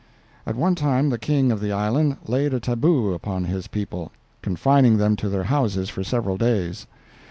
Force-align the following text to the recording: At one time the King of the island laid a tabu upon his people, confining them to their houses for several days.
At 0.47 0.55
one 0.55 0.73
time 0.73 1.11
the 1.11 1.19
King 1.19 1.51
of 1.51 1.59
the 1.59 1.71
island 1.71 2.17
laid 2.25 2.55
a 2.55 2.59
tabu 2.59 3.13
upon 3.13 3.43
his 3.43 3.67
people, 3.67 4.11
confining 4.41 4.97
them 4.97 5.15
to 5.17 5.29
their 5.29 5.43
houses 5.43 5.89
for 5.91 6.03
several 6.03 6.37
days. 6.37 6.87